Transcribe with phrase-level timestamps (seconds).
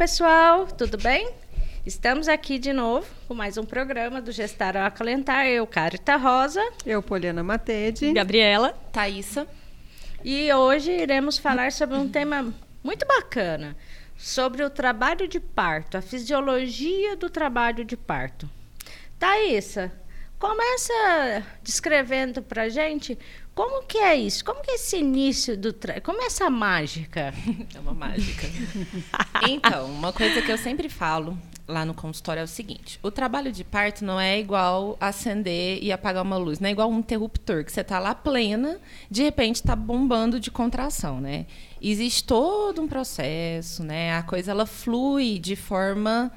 [0.00, 1.30] pessoal, tudo bem?
[1.84, 5.44] Estamos aqui de novo com mais um programa do Gestar ao Acalentar.
[5.46, 6.66] Eu, Carita Rosa.
[6.86, 8.10] Eu, Poliana Matede.
[8.10, 8.72] Gabriela.
[8.90, 9.46] Thaísa.
[10.24, 12.50] E hoje iremos falar sobre um tema
[12.82, 13.76] muito bacana,
[14.16, 18.48] sobre o trabalho de parto, a fisiologia do trabalho de parto.
[19.18, 19.92] Thaísa,
[20.38, 23.18] começa descrevendo pra gente
[23.60, 24.42] como que é isso?
[24.42, 26.00] Como que é esse início do tra...
[26.00, 27.34] como é essa mágica?
[27.76, 28.46] É uma mágica.
[29.46, 31.36] então, uma coisa que eu sempre falo
[31.68, 35.92] lá no consultório é o seguinte: o trabalho de parto não é igual acender e
[35.92, 39.56] apagar uma luz, não é igual um interruptor que você está lá plena, de repente
[39.56, 41.44] está bombando de contração, né?
[41.82, 44.16] Existe todo um processo, né?
[44.16, 46.32] A coisa ela flui de forma,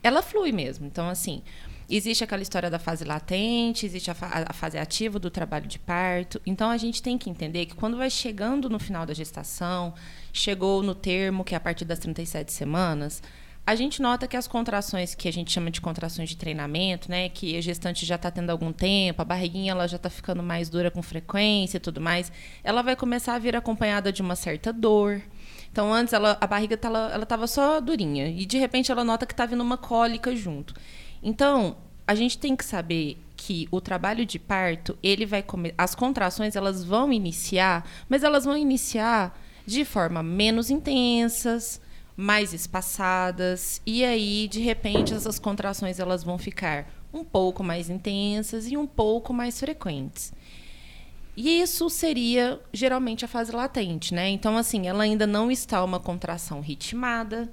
[0.00, 0.86] ela flui mesmo.
[0.86, 1.42] Então assim,
[1.90, 5.78] Existe aquela história da fase latente, existe a, fa a, fase ativa do trabalho de
[5.78, 6.38] parto.
[6.44, 9.94] Então a gente tem que entender que quando vai chegando no final da gestação,
[10.30, 13.22] chegou no termo, que é a partir das 37 semanas,
[13.66, 17.30] a gente nota que as contrações que a gente chama de contrações de treinamento, né,
[17.30, 20.68] que a gestante já está tendo algum tempo, a barriguinha ela já está ficando mais
[20.68, 22.30] dura com frequência e tudo mais,
[22.64, 25.22] ela vai começar a vir acompanhada de uma certa dor.
[25.70, 29.32] Então antes ela, a barriga ela estava só durinha e de repente ela nota que
[29.32, 30.74] está vindo uma cólica junto.
[31.22, 35.94] Então, a gente tem que saber que o trabalho de parto, ele vai comer, as
[35.94, 41.80] contrações elas vão iniciar, mas elas vão iniciar de forma menos intensas,
[42.16, 48.66] mais espaçadas, e aí de repente essas contrações elas vão ficar um pouco mais intensas
[48.66, 50.32] e um pouco mais frequentes.
[51.36, 54.28] E isso seria geralmente a fase latente, né?
[54.28, 57.48] Então assim, ela ainda não está uma contração ritmada,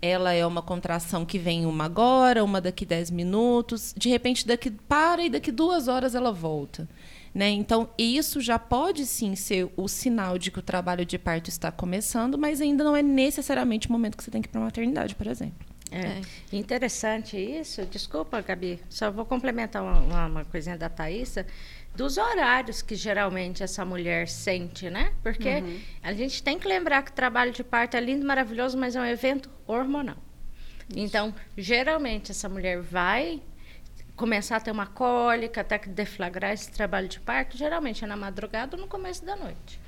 [0.00, 4.70] ela é uma contração que vem uma agora, uma daqui 10 minutos, de repente daqui
[4.70, 6.88] para e daqui duas horas ela volta.
[7.34, 7.50] Né?
[7.50, 11.70] Então, isso já pode sim ser o sinal de que o trabalho de parto está
[11.70, 14.64] começando, mas ainda não é necessariamente o momento que você tem que ir para a
[14.64, 15.66] maternidade, por exemplo.
[15.90, 15.98] É.
[15.98, 16.22] é.
[16.50, 17.84] Interessante isso.
[17.86, 21.46] Desculpa, Gabi, só vou complementar uma, uma coisinha da Thaisa
[21.96, 25.12] dos horários que geralmente essa mulher sente, né?
[25.22, 25.80] Porque uhum.
[26.02, 29.00] a gente tem que lembrar que o trabalho de parto é lindo, maravilhoso, mas é
[29.00, 30.16] um evento hormonal.
[30.88, 30.98] Isso.
[30.98, 33.42] Então, geralmente essa mulher vai
[34.14, 38.16] começar a ter uma cólica, até que deflagrar esse trabalho de parto, geralmente é na
[38.16, 39.80] madrugada ou no começo da noite.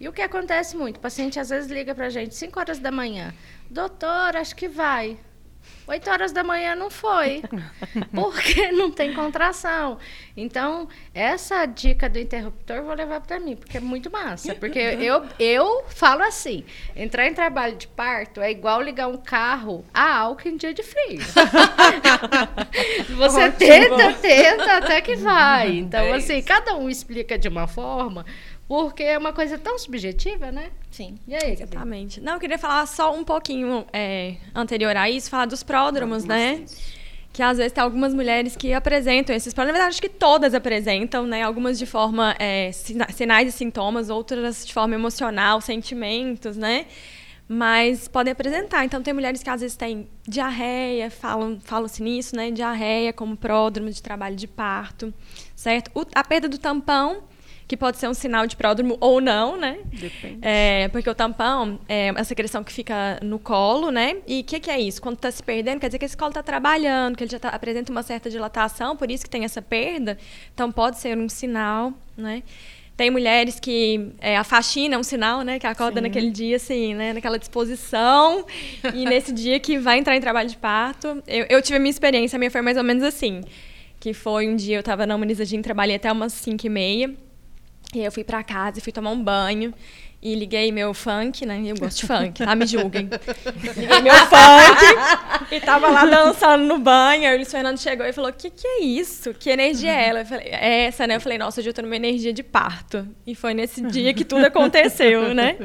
[0.00, 0.96] E o que acontece muito?
[0.96, 3.32] O paciente às vezes liga para a gente 5 horas da manhã.
[3.70, 5.18] Doutor, acho que vai.
[5.86, 7.42] 8 horas da manhã não foi,
[8.14, 9.98] porque não tem contração.
[10.36, 14.54] Então, essa dica do interruptor eu vou levar para mim, porque é muito massa.
[14.54, 16.64] Porque eu, eu falo assim:
[16.96, 20.82] entrar em trabalho de parto é igual ligar um carro a álcool em dia de
[20.82, 21.20] frio.
[23.16, 23.58] Você Ótimo.
[23.58, 25.76] tenta, tenta, até que vai.
[25.76, 28.24] Então, é assim, cada um explica de uma forma.
[28.66, 30.70] Porque é uma coisa tão subjetiva, né?
[30.90, 31.18] Sim.
[31.28, 31.52] E aí?
[31.52, 32.20] Exatamente.
[32.20, 36.64] Não, eu queria falar só um pouquinho é, anterior a isso, falar dos pródromos, né?
[37.32, 39.74] Que às vezes tem algumas mulheres que apresentam esses pródromos.
[39.74, 41.42] Na verdade, acho que todas apresentam, né?
[41.42, 46.86] Algumas de forma é, sinais e sintomas, outras de forma emocional, sentimentos, né?
[47.46, 48.86] Mas podem apresentar.
[48.86, 52.50] Então, tem mulheres que às vezes têm diarreia, falam, falam-se nisso, né?
[52.50, 55.12] Diarreia como pródromo de trabalho de parto,
[55.54, 55.90] certo?
[55.94, 57.24] O, a perda do tampão
[57.66, 59.78] que pode ser um sinal de pródromo ou não, né?
[59.84, 60.38] Depende.
[60.42, 64.16] É, porque o tampão é uma secreção que fica no colo, né?
[64.26, 65.00] E o que, que, é isso?
[65.00, 67.48] Quando está se perdendo, quer dizer que esse colo está trabalhando, que ele já tá,
[67.48, 70.18] apresenta uma certa dilatação, por isso que tem essa perda.
[70.52, 72.42] Então, pode ser um sinal, né?
[72.96, 75.58] Tem mulheres que é, a faxina é um sinal, né?
[75.58, 76.06] Que acorda Sim.
[76.06, 77.12] naquele dia, assim, né?
[77.12, 78.46] Naquela disposição.
[78.94, 81.22] e nesse dia que vai entrar em trabalho de parto.
[81.26, 83.40] Eu, eu tive a minha experiência, a minha foi mais ou menos assim.
[83.98, 87.14] Que foi um dia, eu estava na Humanizadinha, trabalhei até umas 5 e meia.
[87.94, 89.72] E aí eu fui para casa e fui tomar um banho.
[90.26, 91.62] E liguei meu funk, né?
[91.66, 92.54] Eu gosto de funk, tá?
[92.54, 93.10] Me julguem.
[93.76, 97.28] liguei meu funk e tava lá dançando no banho.
[97.28, 99.34] Aí o Luiz Fernando chegou e falou: Que que é isso?
[99.34, 100.20] Que energia é ela?
[100.20, 101.16] Eu falei: É essa, né?
[101.16, 103.06] Eu falei: Nossa, hoje eu tô numa energia de parto.
[103.26, 105.58] E foi nesse dia que tudo aconteceu, né?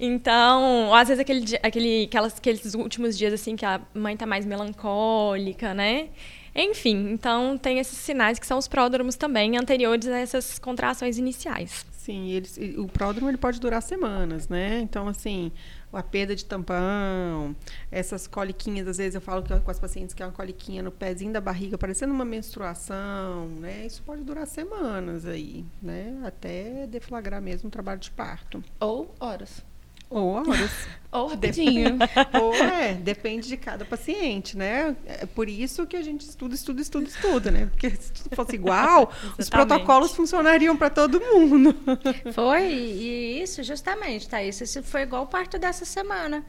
[0.00, 4.46] Então, às vezes aquele, aquele, aquelas, aqueles últimos dias, assim, que a mãe tá mais
[4.46, 6.08] melancólica, né?
[6.54, 11.84] Enfim, então tem esses sinais que são os pródromos também, anteriores a essas contrações iniciais.
[11.90, 14.78] Sim, eles, o pródromo ele pode durar semanas, né?
[14.80, 15.50] Então, assim,
[15.90, 17.56] a perda de tampão,
[17.90, 20.92] essas coliquinhas, às vezes eu falo que, com as pacientes que é uma coliquinha no
[20.92, 23.86] pezinho da barriga, parecendo uma menstruação, né?
[23.86, 26.20] Isso pode durar semanas aí, né?
[26.24, 28.62] Até deflagrar mesmo o trabalho de parto.
[28.78, 29.64] Ou horas.
[30.10, 30.70] Ou horas.
[31.10, 31.96] Ou rapidinho.
[32.40, 34.96] Ou é, depende de cada paciente, né?
[35.06, 37.66] É por isso que a gente estuda, estuda, estuda, estuda, né?
[37.66, 41.74] Porque se tudo fosse igual, os protocolos funcionariam para todo mundo.
[42.34, 44.42] Foi, e isso justamente, tá?
[44.42, 46.44] Isso foi igual parte dessa semana.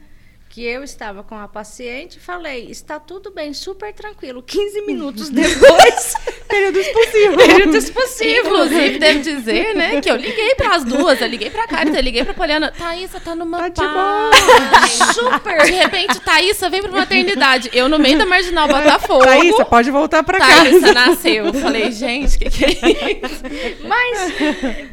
[0.48, 4.42] que eu estava com a paciente, falei, está tudo bem, super tranquilo.
[4.42, 6.14] 15 minutos depois,
[6.48, 7.36] Períodos possíveis.
[7.36, 8.46] períodos possíveis.
[8.46, 12.02] Inclusive, devo dizer, né, que eu liguei para as duas, eu liguei pra Carita, eu
[12.02, 12.72] liguei pra Poliana.
[12.76, 15.14] Thaísa tá numa Tá de paz.
[15.14, 15.62] Super.
[15.64, 17.70] De repente, Thaísa vem pra maternidade.
[17.72, 19.24] Eu no meio da Marginal Botafogo.
[19.24, 20.64] Thaís, você pode voltar pra casa.
[20.64, 21.46] Thaísa nasceu.
[21.46, 23.42] Eu falei, gente, o que, que é isso?
[23.86, 24.32] Mas,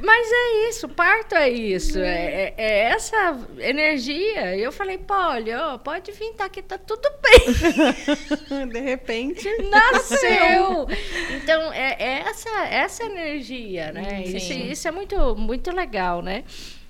[0.02, 4.56] mas é isso, parto é isso, é, é- é essa energia.
[4.56, 8.68] E eu falei, Polly, ó, pode vir, tá aqui, tá tudo bem.
[8.70, 9.48] De repente.
[9.70, 10.88] Nasceu!
[11.44, 14.26] Então, é, é essa, essa energia, né?
[14.26, 14.38] Sim.
[14.38, 16.46] Isso, isso é muito, muito legal, né?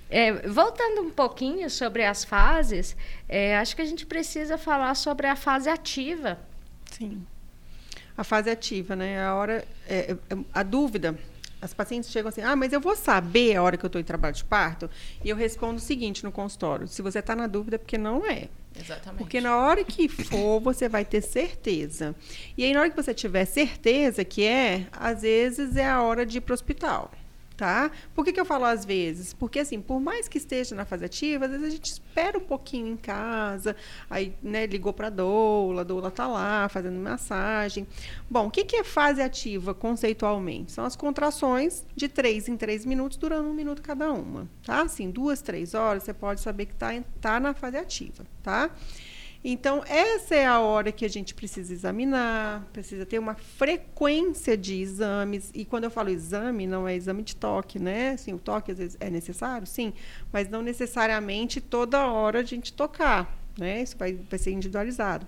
[0.08, 2.96] É, voltando um pouquinho sobre as fases,
[3.28, 6.38] é, acho que a gente precisa falar sobre a fase ativa.
[6.90, 7.26] Sim.
[8.16, 9.20] A fase ativa, né?
[9.20, 9.64] A hora.
[9.88, 11.18] é, é, a dúvida.
[11.60, 14.04] As pacientes chegam assim, ah, mas eu vou saber a hora que eu estou em
[14.04, 14.88] trabalho de parto?
[15.24, 18.24] E eu respondo o seguinte no consultório: se você está na dúvida, é porque não
[18.24, 18.48] é.
[18.78, 19.18] Exatamente.
[19.18, 22.14] Porque na hora que for, você vai ter certeza.
[22.56, 26.26] E aí, na hora que você tiver certeza que é, às vezes é a hora
[26.26, 27.10] de ir para o hospital.
[27.56, 27.92] Tá?
[28.12, 29.32] Por que, que eu falo às vezes?
[29.32, 32.40] Porque, assim, por mais que esteja na fase ativa, às vezes a gente espera um
[32.40, 33.76] pouquinho em casa,
[34.10, 37.86] aí, né, ligou para a doula, a doula tá lá fazendo massagem.
[38.28, 40.72] Bom, o que, que é fase ativa conceitualmente?
[40.72, 44.82] São as contrações de três em três minutos, durando um minuto cada uma, tá?
[44.82, 46.88] Assim, duas, três horas, você pode saber que tá,
[47.20, 48.68] tá na fase ativa, tá?
[49.46, 54.80] Então, essa é a hora que a gente precisa examinar, precisa ter uma frequência de
[54.80, 55.50] exames.
[55.54, 58.12] E quando eu falo exame, não é exame de toque, né?
[58.12, 59.92] Assim, o toque às vezes é necessário, sim,
[60.32, 63.82] mas não necessariamente toda hora a gente tocar, né?
[63.82, 65.26] Isso vai, vai ser individualizado.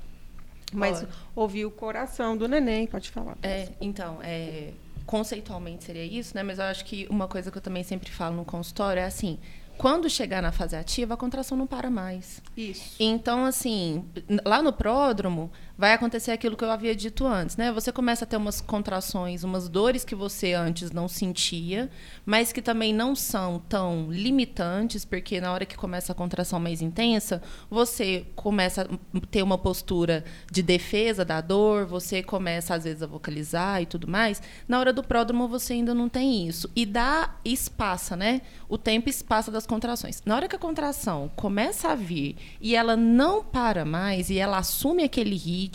[0.73, 1.09] Mas Olha.
[1.35, 3.37] ouvir o coração do neném, pode falar.
[3.43, 4.73] É, então, é,
[5.05, 6.43] conceitualmente seria isso, né?
[6.43, 9.39] Mas eu acho que uma coisa que eu também sempre falo no consultório é assim:
[9.79, 12.43] quando chegar na fase ativa, a contração não para mais.
[12.57, 12.97] Isso.
[12.99, 14.05] Então, assim,
[14.45, 17.71] lá no pródromo, vai acontecer aquilo que eu havia dito antes, né?
[17.73, 21.91] Você começa a ter umas contrações, umas dores que você antes não sentia,
[22.25, 26.81] mas que também não são tão limitantes, porque na hora que começa a contração mais
[26.81, 33.03] intensa, você começa a ter uma postura de defesa da dor, você começa, às vezes,
[33.03, 34.41] a vocalizar e tudo mais.
[34.67, 36.71] Na hora do pródromo, você ainda não tem isso.
[36.75, 38.41] E dá espaça, né?
[38.69, 40.23] O tempo espaça das contrações.
[40.25, 44.59] Na hora que a contração começa a vir e ela não para mais e ela
[44.59, 45.66] assume aquele ritmo,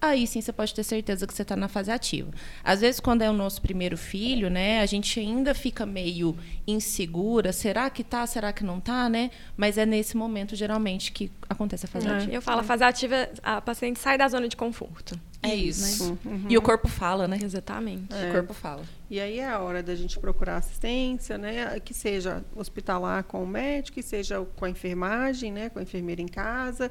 [0.00, 2.30] aí sim você pode ter certeza que você está na fase ativa.
[2.62, 6.36] Às vezes, quando é o nosso primeiro filho, né, a gente ainda fica meio
[6.66, 7.52] insegura.
[7.52, 8.26] Será que tá?
[8.26, 9.30] Será que não tá, né?
[9.56, 12.32] Mas é nesse momento, geralmente, que acontece a fase ativa.
[12.32, 15.18] Eu falo, a fase ativa, a paciente sai da zona de conforto.
[15.42, 16.18] É isso.
[16.24, 16.46] Uhum.
[16.48, 17.38] E o corpo fala, né?
[17.42, 18.14] Exatamente.
[18.14, 18.82] O corpo fala.
[19.10, 21.78] E aí é a hora da gente procurar assistência, né?
[21.80, 25.68] Que seja hospitalar com o médico, que seja com a enfermagem, né?
[25.68, 26.90] Com a enfermeira em casa,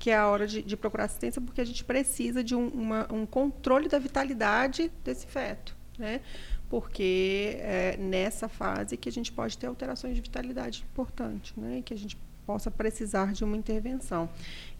[0.00, 3.06] que é a hora de, de procurar assistência, porque a gente precisa de um, uma-
[3.12, 6.22] um controle da vitalidade desse feto, né?
[6.70, 11.78] Porque é nessa fase que a gente pode ter alterações de vitalidade importantes, né?
[11.78, 12.16] E que a gente
[12.46, 14.28] possa precisar de uma intervenção.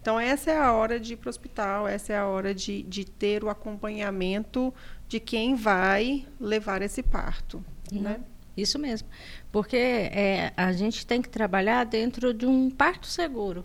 [0.01, 2.83] Então, essa é a hora de ir para o hospital, essa é a hora de,
[2.85, 4.73] de ter o acompanhamento
[5.07, 7.63] de quem vai levar esse parto.
[7.93, 8.21] Né?
[8.57, 9.07] Isso mesmo.
[9.53, 13.65] Porque é, a gente tem que trabalhar dentro de um parto seguro.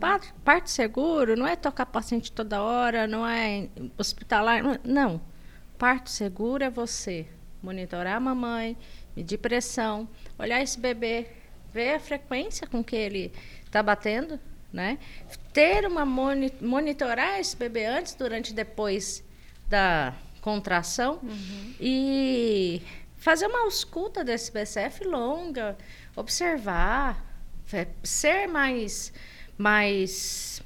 [0.00, 3.68] Parto, parto seguro não é tocar paciente toda hora, não é
[3.98, 4.62] hospitalar.
[4.62, 5.20] não- Não.
[5.78, 7.26] Parto seguro é você
[7.62, 8.76] monitorar a mamãe,
[9.14, 11.26] medir pressão, olhar esse bebê,
[11.72, 13.32] ver a frequência com que ele
[13.64, 14.40] está batendo,
[14.72, 14.98] né?
[15.52, 19.22] Ter uma moni monitorar esse bebê antes, durante e depois
[19.68, 21.20] da contração
[21.80, 22.80] e
[23.16, 25.76] fazer uma ausculta desse BCF longa,
[26.14, 27.22] observar,
[27.64, 29.12] fe- ser mais
[29.58, 30.62] mais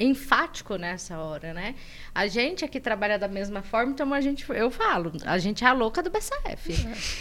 [0.00, 1.76] enfático nessa hora, né?
[2.14, 5.66] A gente aqui trabalha da mesma forma, então a gente, eu falo, a gente é
[5.68, 6.74] a louca do BCF.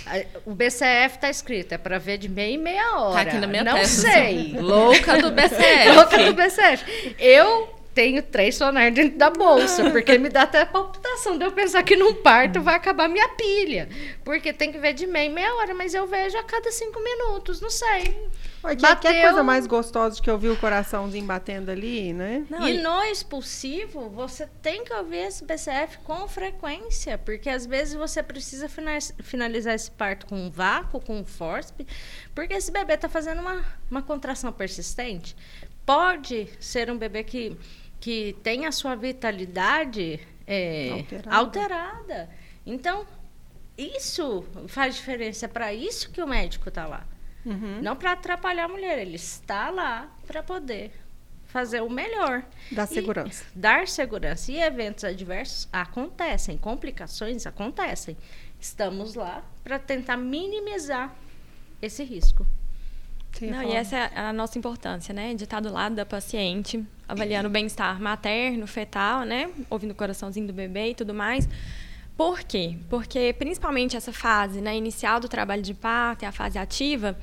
[0.07, 3.13] A- O BCF tá escrito, é para ver de meia e meia hora.
[3.13, 4.01] Tá aqui na minha Não testa.
[4.11, 4.53] sei.
[4.59, 5.89] Louca do BCF.
[5.95, 7.15] Louca do BCF.
[7.19, 11.83] Eu tenho três sonar dentro da bolsa, porque me dá até palpitação de eu pensar
[11.83, 13.89] que num parto vai acabar minha pilha.
[14.23, 16.99] Porque tem que ver de meia em meia hora, mas eu vejo a cada cinco
[17.03, 18.27] minutos, não sei.
[18.63, 22.13] Olha, que, que Bateu- coisa mais gostosa de que eu vi o coraçãozinho batendo ali,
[22.13, 22.45] né?
[22.49, 27.65] Não, e e- no expulsivo, você tem que ouvir esse BCF com frequência, porque às
[27.65, 31.85] vezes você precisa fina- finalizar esse parto com um vácuo, com um forceps,
[32.35, 35.35] porque esse bebê está fazendo uma, uma contração persistente.
[35.85, 37.57] Pode ser um bebê que,
[37.99, 41.35] que tem a sua vitalidade é, Alterada.
[41.35, 42.29] alterada.
[42.65, 43.05] Então,
[43.77, 45.45] isso faz diferença.
[45.45, 47.05] É para isso que o médico está lá.
[47.45, 47.81] Uhum.
[47.81, 50.91] Não para atrapalhar a mulher, ele está lá para poder
[51.47, 52.43] fazer o melhor.
[52.71, 53.43] Dar segurança.
[53.55, 54.51] E dar segurança.
[54.51, 58.15] E eventos adversos acontecem, complicações acontecem.
[58.59, 61.13] Estamos lá para tentar minimizar
[61.81, 62.45] esse risco.
[63.41, 65.33] Não, e essa é a nossa importância, né?
[65.33, 69.49] De estar do lado da paciente, avaliando o bem-estar materno, fetal, né?
[69.69, 71.47] Ouvindo o coraçãozinho do bebê e tudo mais.
[72.15, 72.75] Por quê?
[72.89, 77.17] Porque principalmente essa fase né, inicial do trabalho de parto e a fase ativa,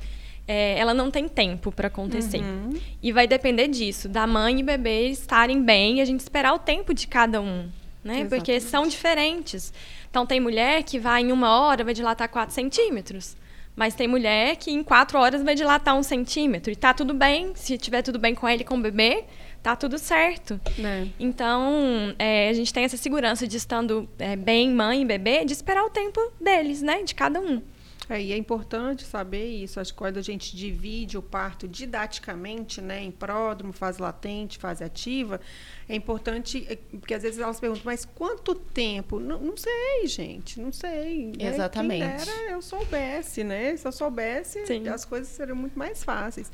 [0.47, 2.41] é, ela não tem tempo para acontecer.
[2.41, 2.73] Uhum.
[3.01, 6.59] E vai depender disso, da mãe e bebê estarem bem e a gente esperar o
[6.59, 7.69] tempo de cada um.
[8.03, 8.25] Né?
[8.25, 9.71] Porque são diferentes.
[10.09, 13.37] Então, tem mulher que vai em uma hora, vai dilatar 4 centímetros.
[13.75, 16.71] Mas tem mulher que em quatro horas vai dilatar um centímetro.
[16.71, 19.25] E tá tudo bem, se tiver tudo bem com ele e com o bebê,
[19.61, 20.59] tá tudo certo.
[20.83, 21.07] É.
[21.19, 25.53] Então, é, a gente tem essa segurança de estando é, bem mãe e bebê, de
[25.53, 27.03] esperar o tempo deles, né?
[27.03, 27.61] De cada um.
[28.09, 29.79] É, e é importante saber isso.
[29.79, 34.83] Acho que quando a gente divide o parto didaticamente, né, em pródromo, fase latente, fase
[34.83, 35.39] ativa,
[35.87, 39.19] é importante, é, porque às vezes elas perguntam, mas quanto tempo?
[39.19, 41.27] Não, não sei, gente, não sei.
[41.27, 41.49] Né?
[41.49, 42.25] Exatamente.
[42.25, 43.77] Quem dera eu soubesse, né?
[43.77, 44.87] Se eu soubesse, Sim.
[44.87, 46.51] as coisas seriam muito mais fáceis.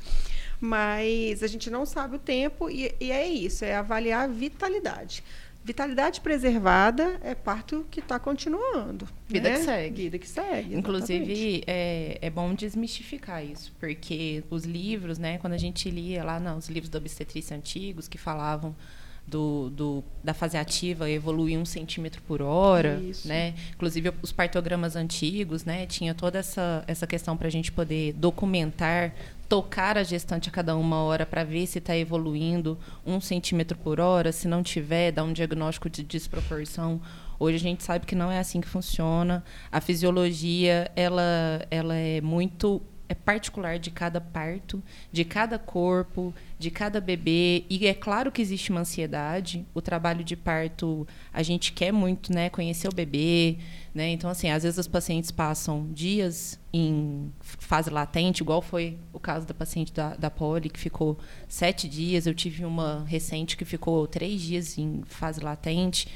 [0.60, 5.22] Mas a gente não sabe o tempo e, e é isso, é avaliar a vitalidade.
[5.66, 9.08] Vitalidade preservada é parto que está continuando.
[9.26, 9.56] Vida né?
[9.56, 10.02] que segue.
[10.02, 10.76] Vida que segue.
[10.76, 16.38] Inclusive, é, é bom desmistificar isso, porque os livros, né, quando a gente lia lá
[16.38, 18.76] nos livros da obstetrícia antigos que falavam
[19.26, 23.26] do, do, da fase ativa evoluir um centímetro por hora, Isso.
[23.26, 23.54] né?
[23.74, 25.84] Inclusive os partogramas antigos, né?
[25.86, 29.12] Tinha toda essa, essa questão para a gente poder documentar,
[29.48, 34.00] tocar a gestante a cada uma hora para ver se está evoluindo um centímetro por
[34.00, 37.00] hora, se não tiver, dar um diagnóstico de desproporção.
[37.38, 39.44] Hoje a gente sabe que não é assim que funciona.
[39.70, 41.22] A fisiologia ela,
[41.70, 44.82] ela é muito é particular de cada parto,
[45.12, 47.64] de cada corpo, de cada bebê.
[47.70, 49.64] E é claro que existe uma ansiedade.
[49.74, 53.58] O trabalho de parto, a gente quer muito, né, conhecer o bebê,
[53.94, 54.08] né?
[54.10, 59.46] Então assim, às vezes os pacientes passam dias em fase latente, igual foi o caso
[59.46, 62.26] da paciente da, da Poli, que ficou sete dias.
[62.26, 66.08] Eu tive uma recente que ficou três dias em fase latente.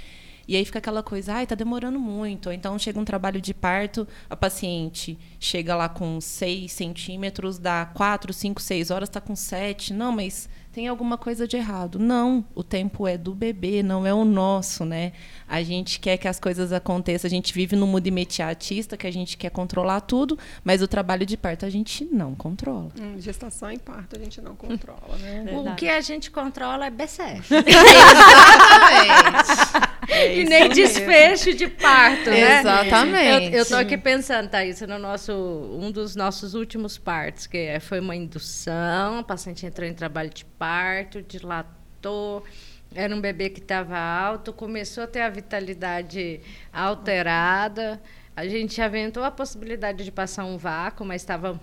[0.50, 2.46] E aí fica aquela coisa, ai, tá demorando muito.
[2.46, 7.86] Ou então chega um trabalho de parto, a paciente chega lá com 6 centímetros, dá
[7.94, 9.92] 4, 5, 6 horas, tá com 7.
[9.92, 12.00] Não, mas tem alguma coisa de errado.
[12.00, 15.12] Não, o tempo é do bebê, não é o nosso, né?
[15.46, 19.12] A gente quer que as coisas aconteçam, a gente vive no mundo imediatista, que a
[19.12, 22.90] gente quer controlar tudo, mas o trabalho de parto a gente não controla.
[23.00, 25.44] Hum, gestação e parto a gente não controla, né?
[25.70, 27.54] O que a gente controla é BCF.
[29.14, 29.99] Exatamente.
[30.10, 32.60] É e nem desfecho de parto, né?
[32.60, 33.54] Exatamente.
[33.54, 38.00] Eu, eu tô aqui pensando, Thaís, no nosso, um dos nossos últimos partos, que foi
[38.00, 42.44] uma indução, a paciente entrou em trabalho de parto, dilatou,
[42.94, 46.40] era um bebê que estava alto, começou a ter a vitalidade
[46.72, 48.00] alterada.
[48.34, 51.60] A gente aventou a possibilidade de passar um vácuo, mas estava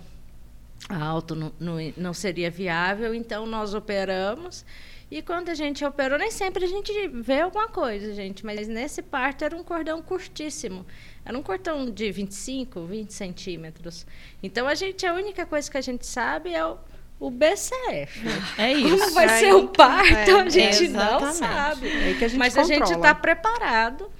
[0.88, 4.64] alto, não, não, não seria viável, então nós operamos.
[5.10, 8.44] E quando a gente operou, nem sempre a gente vê alguma coisa, gente.
[8.44, 10.84] Mas nesse parto era um cordão curtíssimo.
[11.24, 14.06] Era um cordão de 25, 20 centímetros.
[14.42, 16.78] Então a gente, a única coisa que a gente sabe é o
[17.20, 18.20] o BCF.
[18.56, 18.98] É isso.
[18.98, 21.22] Como vai é ser o parto, é, a gente exatamente.
[21.24, 21.88] não sabe.
[21.88, 22.74] É que a gente Mas controla.
[22.74, 24.10] a gente está preparado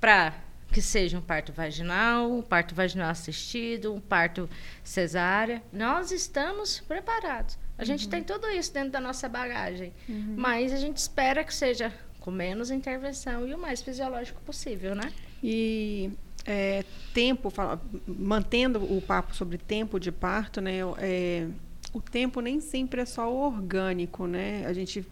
[0.00, 0.34] para
[0.72, 4.48] que seja um parto vaginal, um parto vaginal assistido, um parto
[4.82, 5.62] cesárea.
[5.72, 7.58] Nós estamos preparados.
[7.80, 8.10] A gente uhum.
[8.10, 9.92] tem tudo isso dentro da nossa bagagem.
[10.06, 10.34] Uhum.
[10.36, 15.10] Mas a gente espera que seja com menos intervenção e o mais fisiológico possível, né?
[15.42, 16.10] E
[16.44, 16.84] é,
[17.14, 20.80] tempo, fala, mantendo o papo sobre tempo de parto, né?
[20.98, 21.46] É,
[21.92, 24.64] o tempo nem sempre é só orgânico, né?
[24.66, 25.04] A gente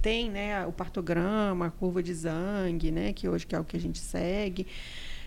[0.00, 3.76] tem, né, o partograma, a curva de Zang, né, que hoje que é o que
[3.76, 4.66] a gente segue.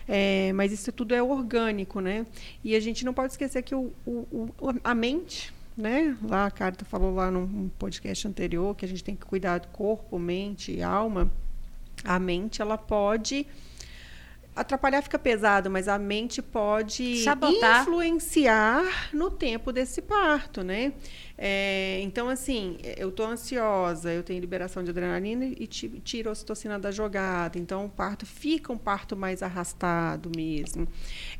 [0.08, 2.26] É, mas isso tudo é orgânico, né?
[2.62, 6.16] E a gente não pode esquecer que o, o, o a mente, né?
[6.22, 9.68] Lá a Carta falou lá num podcast anterior que a gente tem que cuidar do
[9.68, 11.30] corpo, mente e alma.
[12.04, 13.46] A mente ela pode
[14.54, 17.82] atrapalhar fica pesado, mas a mente pode Sabotar.
[17.82, 20.94] influenciar no tempo desse parto, né?
[21.38, 26.78] É, então, assim, eu estou ansiosa, eu tenho liberação de adrenalina e tiro a ocitocina
[26.78, 27.58] da jogada.
[27.58, 30.88] Então, o parto fica um parto mais arrastado mesmo.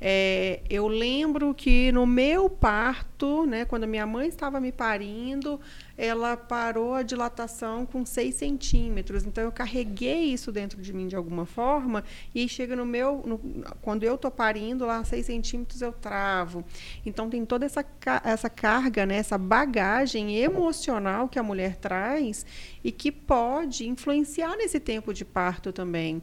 [0.01, 5.59] É, eu lembro que no meu parto, né, quando minha mãe estava me parindo,
[5.97, 9.25] ela parou a dilatação com 6 centímetros.
[9.25, 13.23] Então, eu carreguei isso dentro de mim de alguma forma e chega no meu...
[13.25, 13.39] No,
[13.81, 16.63] quando eu estou parindo, lá 6 centímetros eu travo.
[17.05, 17.85] Então, tem toda essa,
[18.23, 22.45] essa carga, né, essa bagagem bagagem emocional que a mulher traz
[22.83, 26.21] e que pode influenciar nesse tempo de parto também.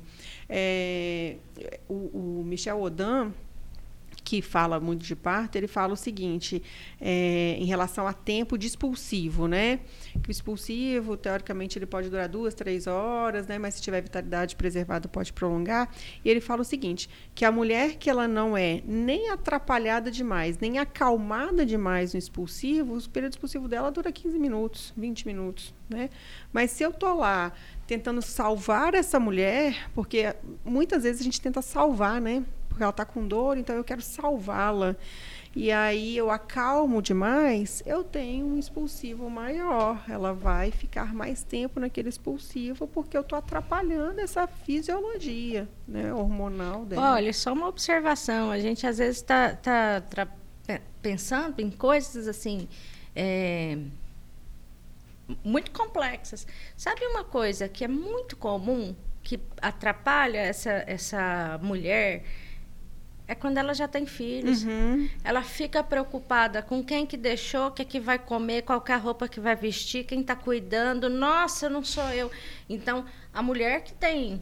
[0.50, 1.38] É,
[1.88, 3.32] o, o Michel Odan,
[4.24, 6.64] que fala muito de parto, ele fala o seguinte,
[7.00, 9.80] é, em relação a tempo de expulsivo, né?
[10.22, 13.60] Que o expulsivo, teoricamente, ele pode durar duas, três horas, né?
[13.60, 15.90] Mas se tiver vitalidade preservada, pode prolongar.
[16.24, 20.58] E ele fala o seguinte, que a mulher que ela não é nem atrapalhada demais,
[20.58, 26.10] nem acalmada demais no expulsivo, o período expulsivo dela dura 15 minutos, 20 minutos, né?
[26.52, 27.52] Mas se eu tô lá
[27.86, 32.44] tentando salvar essa mulher, porque muitas vezes a gente tenta salvar, né?
[32.74, 34.96] Porque ela está com dor, então eu quero salvá-la.
[35.56, 40.04] E aí eu acalmo demais, eu tenho um expulsivo maior.
[40.10, 46.86] Ela vai ficar mais tempo naquele expulsivo porque eu estou atrapalhando essa fisiologia né, hormonal
[46.86, 47.14] dela.
[47.14, 48.50] Olha, só uma observação.
[48.50, 50.28] A gente às vezes está tá, tá
[51.04, 52.68] pensando em coisas assim.
[53.16, 53.78] É,
[55.44, 56.48] muito complexas.
[56.76, 62.24] Sabe uma coisa que é muito comum, que atrapalha essa, essa mulher
[63.28, 64.64] é quando ela já tem filhos.
[64.64, 65.10] Uhum.
[65.24, 68.94] Ela fica preocupada com quem que deixou, o que, é que vai comer, qual é
[68.94, 71.10] a roupa que vai vestir, quem está cuidando.
[71.10, 72.30] Nossa, não sou eu.
[72.70, 74.42] Então, a mulher que tem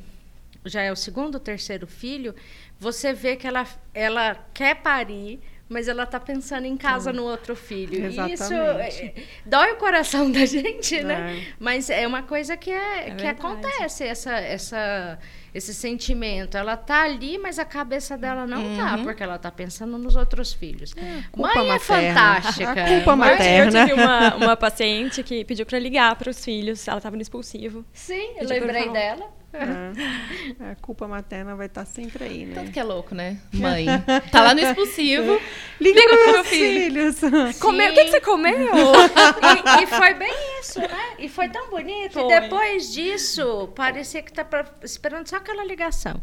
[0.66, 2.36] já é o segundo, terceiro filho,
[2.80, 5.40] você vê que ela, ela quer parir,
[5.72, 8.06] mas ela está pensando em casa no outro filho.
[8.06, 8.34] Exatamente.
[8.34, 9.14] Isso é,
[9.46, 11.38] dói o coração da gente, né?
[11.38, 11.54] É.
[11.58, 15.18] Mas é uma coisa que, é, é que acontece, essa, essa
[15.54, 16.58] esse sentimento.
[16.58, 18.98] Ela tá ali, mas a cabeça dela não tá, uhum.
[18.98, 20.94] tá, porque ela tá pensando nos outros filhos.
[20.98, 21.76] É, Mãe é materna.
[21.76, 22.72] é fantástica.
[22.72, 23.80] A culpa materna.
[23.80, 27.22] Eu tive uma, uma paciente que pediu para ligar para os filhos, ela estava no
[27.22, 27.86] expulsivo.
[27.94, 29.41] Sim, eu lembrei dela.
[29.54, 30.72] É.
[30.72, 32.56] A culpa materna vai estar tá sempre aí, né?
[32.56, 33.38] Tanto que é louco, né?
[33.54, 33.86] Mãe.
[34.32, 35.40] Tá lá no expulsivo.
[35.80, 37.14] Liga, liga pro meu filho.
[37.14, 37.60] Filhos.
[37.60, 37.92] Comeu.
[37.92, 38.70] O que, que, você comeu?
[38.72, 41.16] e, e, foi bem isso, né?
[41.20, 42.14] E foi tão bonito.
[42.14, 42.24] Foi.
[42.24, 46.22] E depois disso, parecia que tá pra, esperando só aquela ligação.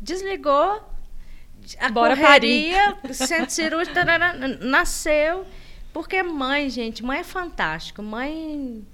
[0.00, 0.82] Desligou.
[1.78, 3.96] A Bora correria, centro cirúrgico,
[4.60, 5.46] nasceu.
[5.92, 8.02] Porque mãe, gente, mãe é fantástico.
[8.02, 8.84] Mãe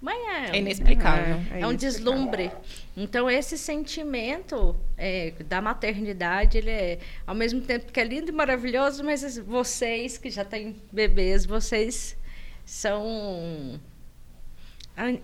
[0.00, 1.40] Mãe é, é inexplicável.
[1.50, 2.52] É, é, é um deslumbre.
[2.96, 8.32] Então, esse sentimento é, da maternidade, ele é, ao mesmo tempo que é lindo e
[8.32, 12.16] maravilhoso, mas vocês que já têm bebês, vocês
[12.64, 13.80] são,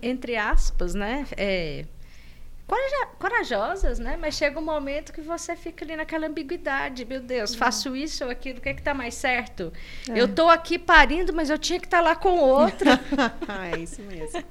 [0.01, 1.25] entre aspas, né?
[1.37, 1.85] É,
[3.19, 4.17] corajosas, né?
[4.19, 7.05] Mas chega um momento que você fica ali naquela ambiguidade.
[7.05, 7.57] Meu Deus, uhum.
[7.57, 9.71] faço isso ou aquilo, o que é que tá mais certo?
[10.09, 10.19] É.
[10.19, 12.89] Eu tô aqui parindo, mas eu tinha que estar tá lá com outro.
[13.73, 14.43] é isso mesmo.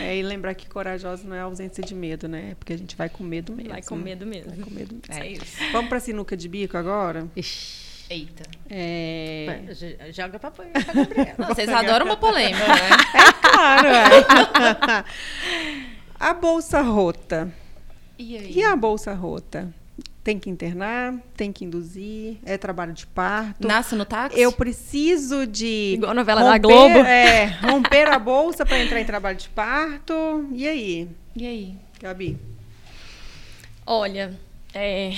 [0.00, 2.54] É, e lembrar que corajosa não é ausência de medo, né?
[2.58, 3.70] Porque a gente vai com medo mesmo.
[3.70, 4.50] Vai com medo mesmo.
[4.50, 5.22] Vai com medo mesmo.
[5.22, 5.56] É isso.
[5.72, 7.26] Vamos pra sinuca de bico agora?
[7.36, 7.86] Ixi.
[8.08, 8.44] Eita.
[8.70, 9.62] É...
[10.12, 11.34] Joga pra, pra Gabriela.
[11.48, 12.90] Vocês adoram uma polêmica, né?
[13.14, 15.04] É claro, é.
[16.18, 17.52] A bolsa rota.
[18.18, 18.52] E, aí?
[18.52, 19.72] e a bolsa rota?
[20.24, 23.66] Tem que internar, tem que induzir, é trabalho de parto.
[23.66, 24.40] Nasce no táxi?
[24.40, 25.94] Eu preciso de.
[25.94, 26.98] Igual a novela romper, da Globo.
[26.98, 30.48] É, romper a bolsa para entrar em trabalho de parto.
[30.52, 31.08] E aí?
[31.36, 31.74] E aí?
[32.00, 32.36] Gabi?
[33.86, 34.34] Olha,
[34.74, 35.12] é,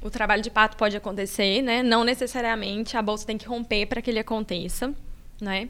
[0.00, 1.82] o trabalho de parto pode acontecer, né?
[1.82, 4.94] Não necessariamente a bolsa tem que romper para que ele aconteça,
[5.40, 5.68] né?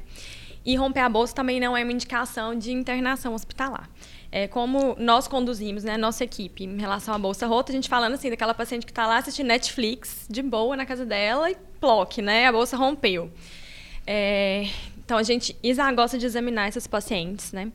[0.64, 3.88] E romper a bolsa também não é uma indicação de internação hospitalar
[4.33, 8.14] é, como nós conduzimos, né, nossa equipe, em relação à bolsa rota, a gente falando
[8.14, 12.16] assim daquela paciente que está lá assistindo Netflix de boa na casa dela e ploc,
[12.18, 13.31] né, a bolsa rompeu.
[14.07, 14.66] É,
[15.05, 15.55] então a gente
[15.94, 17.70] gosta de examinar esses pacientes, né,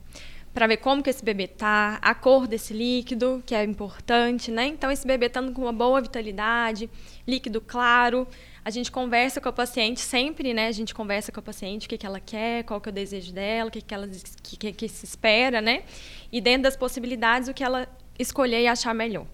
[0.51, 4.65] para ver como que esse bebê tá, a cor desse líquido, que é importante, né?
[4.65, 6.89] Então esse bebê estando com uma boa vitalidade,
[7.27, 8.27] líquido claro,
[8.67, 10.67] a gente conversa com a paciente sempre, né?
[10.67, 12.93] A gente conversa com a paciente o que, que ela quer, qual que é o
[12.93, 14.09] desejo dela, o que, que ela
[14.43, 15.83] que, que, que se espera, né?
[16.29, 17.87] E dentro das possibilidades, o que ela
[18.19, 19.25] escolher e achar melhor.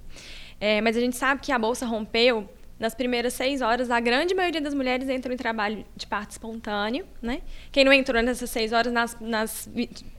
[0.61, 4.35] É, mas a gente sabe que a bolsa rompeu nas primeiras seis horas, a grande
[4.35, 7.41] maioria das mulheres entram em trabalho de parto espontâneo, né?
[7.71, 9.67] Quem não entrou nessas seis horas, nas, nas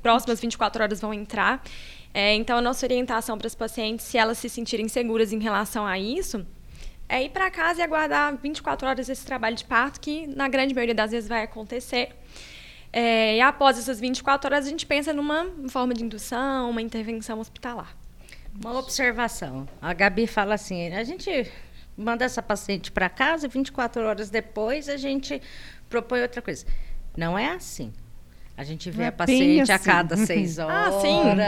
[0.02, 1.62] próximas 24 horas vão entrar.
[2.12, 5.86] É, então, a nossa orientação para as pacientes, se elas se sentirem seguras em relação
[5.86, 6.44] a isso,
[7.08, 10.74] é ir para casa e aguardar 24 horas esse trabalho de parto, que na grande
[10.74, 12.14] maioria das vezes vai acontecer.
[12.92, 17.40] É, e após essas 24 horas, a gente pensa numa forma de indução, uma intervenção
[17.40, 17.96] hospitalar.
[18.58, 19.68] Uma observação.
[19.82, 21.50] A Gabi fala assim: a gente
[21.96, 25.42] manda essa paciente para casa e 24 horas depois a gente
[25.88, 26.64] propõe outra coisa.
[27.16, 27.92] Não é assim.
[28.56, 29.84] A gente vê É a paciente a assim.
[29.84, 31.02] cada seis Ah, horas.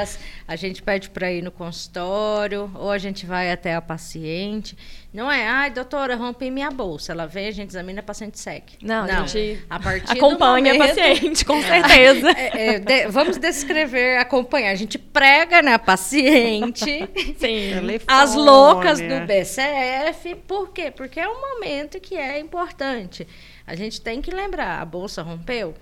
[0.09, 0.19] sim.
[0.49, 4.77] A gente pede para ir no consultório, ou a gente vai até a paciente.
[5.15, 7.13] Não é, ai, doutora, rompi minha bolsa.
[7.13, 8.73] Ela vem, a gente examina, a paciente segue.
[8.83, 12.31] Não, a gente a partir Acompanha do a momento, paciente, com certeza.
[12.33, 14.73] É, é, de- vamos descrever, acompanhar.
[14.73, 16.85] A gente prega na paciente.
[17.39, 17.71] Sim.
[18.09, 20.91] As loucas do BCF, por quê?
[20.91, 23.27] Porque é um momento que é importante.
[23.67, 25.75] A gente tem que lembrar, a bolsa rompeu,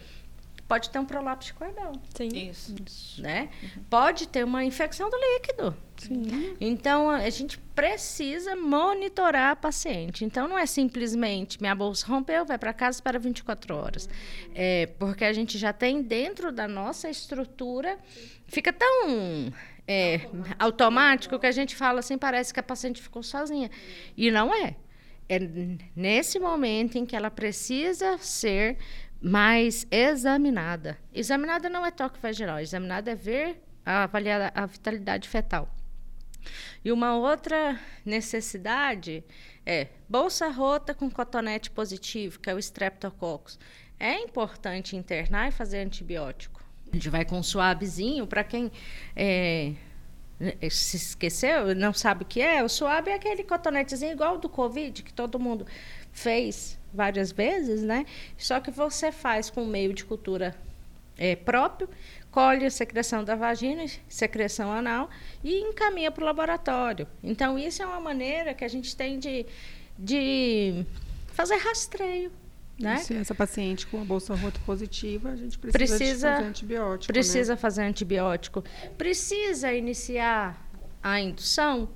[0.66, 2.28] pode ter um prolapso de cordão, Sim.
[2.50, 2.74] Isso.
[3.20, 3.50] né?
[3.90, 5.76] Pode ter uma infecção do líquido.
[6.60, 10.24] Então, a gente precisa monitorar a paciente.
[10.24, 14.08] Então, não é simplesmente minha bolsa rompeu, vai para casa para 24 horas.
[14.54, 17.98] É, porque a gente já tem dentro da nossa estrutura,
[18.48, 19.52] fica tão
[19.86, 20.22] é,
[20.58, 23.70] automático que a gente fala assim, parece que a paciente ficou sozinha.
[24.16, 24.76] E não é.
[25.26, 25.38] É
[25.96, 28.76] nesse momento em que ela precisa ser
[29.24, 30.98] mais examinada.
[31.10, 35.66] Examinada não é toque vaginal, examinada é ver, avaliar a vitalidade fetal.
[36.84, 39.24] E uma outra necessidade
[39.64, 43.58] é bolsa rota com cotonete positivo, que é o streptococcus.
[43.98, 46.62] É importante internar e fazer antibiótico.
[46.92, 48.70] A gente vai com suavezinho, para quem
[49.16, 49.72] é,
[50.70, 55.02] se esqueceu, não sabe o que é, o suave é aquele cotonetezinho igual do Covid,
[55.02, 55.66] que todo mundo
[56.12, 58.06] fez várias vezes, né?
[58.38, 60.54] Só que você faz com meio de cultura
[61.18, 61.88] é, próprio,
[62.30, 65.08] colhe a secreção da vagina, secreção anal
[65.42, 67.06] e encaminha para o laboratório.
[67.22, 69.46] Então, isso é uma maneira que a gente tem de,
[69.98, 70.84] de
[71.28, 72.30] fazer rastreio.
[72.76, 72.96] Né?
[72.96, 77.12] Se essa paciente com a bolsa rota positiva, a gente precisa, Precisa- fazer antibiótico.
[77.12, 77.14] né?
[77.14, 78.64] Precisa fazer antibiótico.
[78.98, 80.60] Precisa iniciar
[81.00, 81.88] a indução?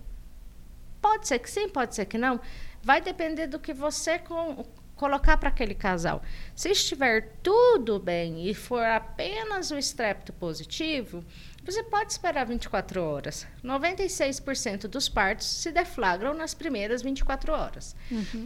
[1.03, 2.39] Pode ser que sim, pode ser que não.
[2.81, 4.65] Vai depender do que você com-
[4.99, 6.23] colocar para aquele casal.
[6.55, 11.25] Se estiver tudo bem e for apenas o estrepto positivo,
[11.65, 13.47] você pode esperar 24 horas.
[13.65, 17.97] 96% dos partos se deflagram nas primeiras 24 horas.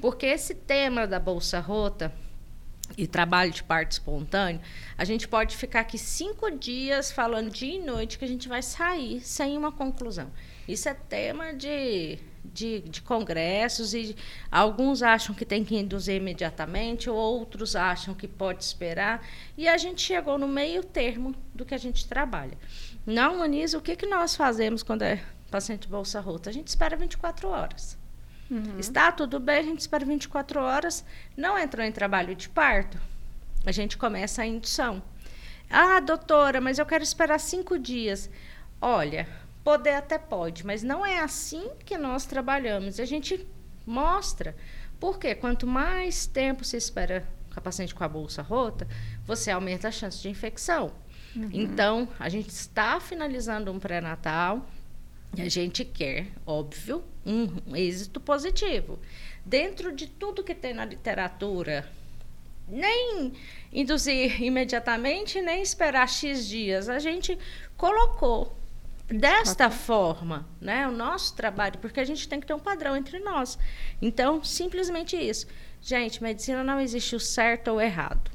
[0.00, 2.12] Porque esse tema da bolsa rota
[2.96, 4.60] e trabalho de parto espontâneo,
[4.98, 8.60] a gente pode ficar aqui cinco dias falando dia e noite que a gente vai
[8.62, 10.30] sair sem uma conclusão.
[10.68, 14.16] Isso é tema de, de, de congressos e
[14.50, 19.26] alguns acham que tem que induzir imediatamente, outros acham que pode esperar.
[19.56, 22.56] E a gente chegou no meio termo do que a gente trabalha.
[23.06, 26.50] Na Humaniza, o que, que nós fazemos quando é paciente bolsa rota?
[26.50, 27.98] A gente espera 24 horas.
[28.78, 31.04] Está tudo bem, a gente espera 24 horas.
[31.34, 33.00] Não entrou em trabalho de parto,
[33.64, 35.02] a gente começa a indução.
[35.70, 38.28] Ah, doutora, mas eu quero esperar cinco dias.
[38.78, 39.26] Olha,
[39.64, 42.98] poder até pode, mas não é assim que nós trabalhamos.
[42.98, 43.46] A gente
[43.86, 44.56] mostra.
[44.98, 48.86] Porque quanto mais tempo se espera com a paciente com a bolsa rota,
[49.26, 50.92] você aumenta a chance de infecção.
[51.52, 54.66] Então, a gente está finalizando um pré-natal,
[55.34, 58.98] e a gente quer, óbvio, um êxito positivo.
[59.44, 61.90] Dentro de tudo que tem na literatura,
[62.68, 63.32] nem
[63.72, 66.88] induzir imediatamente, nem esperar X dias.
[66.88, 67.38] A gente
[67.76, 68.56] colocou
[69.08, 73.18] desta forma, né, o nosso trabalho, porque a gente tem que ter um padrão entre
[73.18, 73.58] nós.
[74.00, 75.46] Então, simplesmente isso.
[75.80, 78.30] Gente, medicina não existe o certo ou o errado.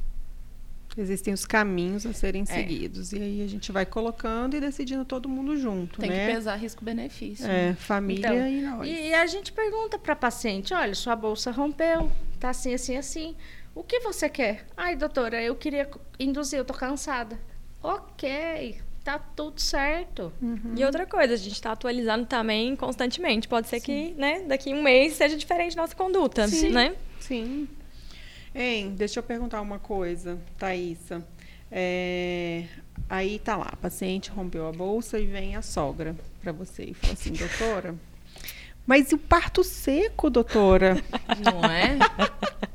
[1.00, 2.46] Existem os caminhos a serem É.
[2.46, 3.14] seguidos.
[3.14, 6.26] E aí a gente vai colocando e decidindo todo mundo junto, Tem né?
[6.28, 7.46] que pesar risco-benefício.
[7.46, 8.88] É, família Então, e nós.
[8.88, 13.36] E a gente pergunta para a paciente: olha, sua bolsa rompeu, tá assim, assim, assim.
[13.76, 14.66] O que você quer?
[14.76, 15.88] Ai, doutora, eu queria
[16.20, 17.38] induzir, eu tô cansada.
[17.84, 20.34] Ok, tá tudo certo.
[20.76, 23.48] E outra coisa, a gente está atualizando também constantemente.
[23.48, 26.72] Pode ser que, né, daqui um mês seja diferente nossa conduta, Sim.
[26.72, 26.93] né?
[27.22, 27.70] Sim.
[28.54, 31.26] Hein, deixa eu perguntar uma coisa, Thaísa.
[31.72, 32.65] É,
[33.10, 36.93] aí tá lá, a paciente rompeu a bolsa e vem a sogra para você e
[36.93, 37.96] fala assim, doutora,
[38.86, 41.02] mas e o parto seco, doutora?
[41.46, 41.98] Não é?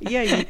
[0.01, 0.47] E aí?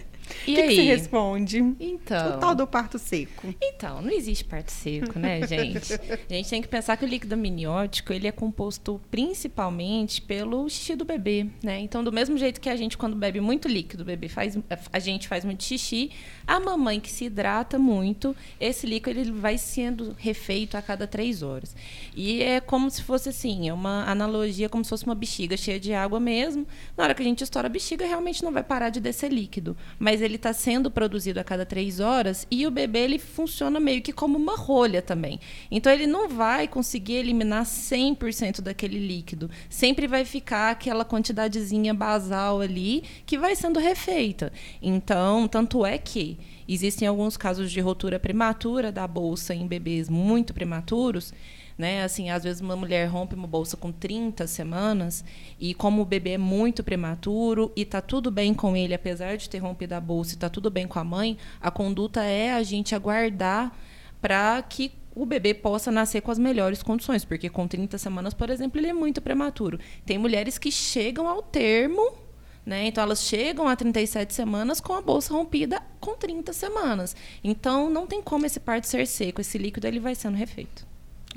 [0.46, 0.76] E que, que aí?
[0.76, 1.58] você responde?
[1.78, 2.36] Então.
[2.36, 3.54] O tal do parto seco.
[3.60, 5.94] Então, não existe parto seco, né, gente?
[5.94, 10.96] A gente tem que pensar que o líquido amniótico, ele é composto principalmente pelo xixi
[10.96, 11.80] do bebê, né?
[11.80, 14.58] Então, do mesmo jeito que a gente, quando bebe muito líquido, o bebê faz,
[14.92, 16.10] a gente faz muito xixi,
[16.46, 21.42] a mamãe que se hidrata muito, esse líquido ele vai sendo refeito a cada três
[21.42, 21.74] horas.
[22.14, 25.78] E é como se fosse assim, é uma analogia como se fosse uma bexiga cheia
[25.78, 26.66] de água mesmo.
[26.96, 29.76] Na hora que a gente estoura a bexiga, realmente não vai parar de descer líquido.
[29.98, 33.78] Mas ele ele está sendo produzido a cada três horas e o bebê ele funciona
[33.78, 35.38] meio que como uma rolha também.
[35.70, 39.50] Então ele não vai conseguir eliminar 100% daquele líquido.
[39.68, 44.52] Sempre vai ficar aquela quantidadezinha basal ali que vai sendo refeita.
[44.80, 50.54] Então, tanto é que existem alguns casos de rotura prematura da bolsa em bebês muito
[50.54, 51.32] prematuros
[51.76, 52.02] né?
[52.02, 55.24] Assim, às vezes uma mulher rompe uma bolsa com 30 semanas
[55.58, 59.48] e como o bebê é muito prematuro e tá tudo bem com ele, apesar de
[59.48, 62.62] ter rompido a bolsa e tá tudo bem com a mãe, a conduta é a
[62.62, 63.72] gente aguardar
[64.20, 68.48] para que o bebê possa nascer com as melhores condições, porque com 30 semanas, por
[68.48, 69.78] exemplo, ele é muito prematuro.
[70.06, 72.22] Tem mulheres que chegam ao termo
[72.64, 72.86] né?
[72.86, 77.16] Então, elas chegam a 37 semanas com a bolsa rompida com 30 semanas.
[77.42, 79.40] Então, não tem como esse parto ser seco.
[79.40, 80.86] Esse líquido ele vai sendo refeito.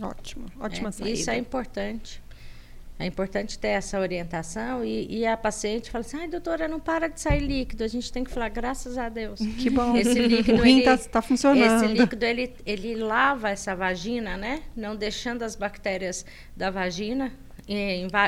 [0.02, 1.12] Ótimo, ótima É, saída.
[1.12, 2.24] Isso é importante.
[2.98, 7.10] É importante ter essa orientação e, e a paciente fala assim, ai, doutora, não para
[7.10, 7.84] de sair líquido.
[7.84, 9.40] A gente tem que falar, graças a Deus.
[9.60, 9.98] Que bom.
[9.98, 11.84] Esse líquido, o rim está funcionando.
[11.84, 14.64] Esse líquido, ele, ele lava essa vagina, né?
[14.76, 17.34] Não deixando as bactérias da vagina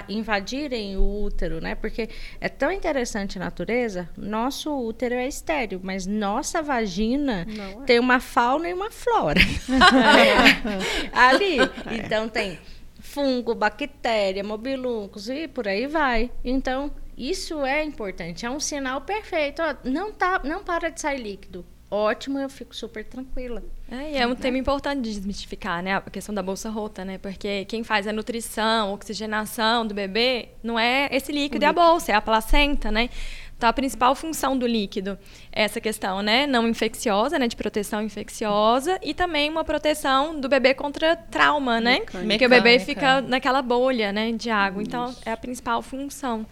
[0.09, 1.75] invadirem o útero, né?
[1.75, 2.09] Porque
[2.41, 4.09] é tão interessante a natureza.
[4.17, 7.85] Nosso útero é estéreo, mas nossa vagina é.
[7.85, 9.39] tem uma fauna e uma flora.
[11.13, 11.57] Ali.
[11.91, 12.57] Então tem
[12.99, 16.31] fungo, bactéria, mobiluncos e por aí vai.
[16.43, 18.45] Então, isso é importante.
[18.45, 19.61] É um sinal perfeito.
[19.61, 21.65] Ó, não, tá, não para de sair líquido.
[21.89, 23.63] Ótimo, eu fico super tranquila.
[23.89, 25.95] É, e é um tema importante de desmistificar, né?
[25.95, 27.17] A questão da bolsa rota, né?
[27.17, 32.11] Porque quem faz a nutrição, oxigenação do bebê, não é esse líquido, é a bolsa,
[32.11, 33.09] é a placenta, né?
[33.57, 35.17] Então, a principal função do líquido
[35.51, 36.45] é essa questão, né?
[36.45, 37.47] Não infecciosa, né?
[37.47, 41.99] De proteção infecciosa e também uma proteção do bebê contra trauma, né?
[41.99, 42.27] Mecânica.
[42.27, 44.31] Porque o bebê fica naquela bolha, né?
[44.33, 44.83] De água.
[44.83, 46.45] Então, é a principal função.